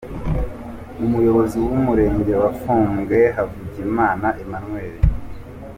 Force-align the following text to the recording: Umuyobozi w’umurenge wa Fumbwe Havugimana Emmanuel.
Umuyobozi 1.05 1.55
w’umurenge 1.65 2.33
wa 2.41 2.51
Fumbwe 2.59 3.19
Havugimana 3.35 4.27
Emmanuel. 4.43 4.95